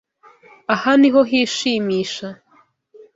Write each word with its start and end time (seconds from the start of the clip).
Aha 0.73 0.91
niho 0.99 1.21
hishimisha. 1.29 2.29